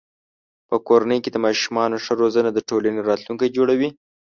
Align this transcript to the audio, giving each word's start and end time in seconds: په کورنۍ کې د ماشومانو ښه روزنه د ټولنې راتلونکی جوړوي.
په 0.69 0.75
کورنۍ 0.87 1.19
کې 1.23 1.29
د 1.33 1.37
ماشومانو 1.45 2.01
ښه 2.03 2.13
روزنه 2.21 2.49
د 2.53 2.59
ټولنې 2.69 3.01
راتلونکی 3.09 3.47
جوړوي. 3.57 3.89